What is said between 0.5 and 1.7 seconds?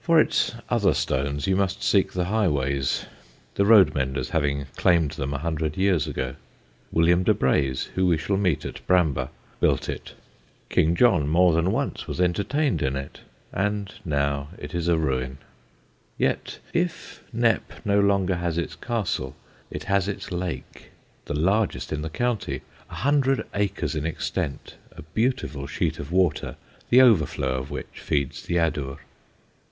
other stones you